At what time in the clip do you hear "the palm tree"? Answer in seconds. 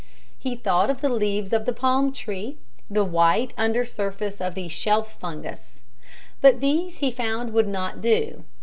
1.67-2.57